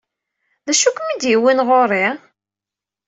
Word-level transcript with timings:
D 0.65 0.67
acu 0.71 0.87
ay 0.89 0.93
kem-id-yewwin 0.95 1.59
ɣer-i? 1.67 2.07